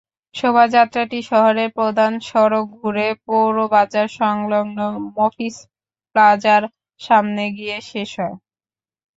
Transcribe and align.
শোভাযাত্রাটি 0.35 1.19
শহরের 1.29 1.69
প্রধান 1.77 2.11
সড়ক 2.29 2.65
ঘুরে 2.77 3.07
পৌরবাজার-সংলগ্ন 3.25 4.79
মফিজ 5.15 5.55
প্লাজার 6.15 6.63
সামনে 7.01 7.43
গিয়ে 7.57 7.77
শেষ 7.89 8.11
হয়। 8.19 8.35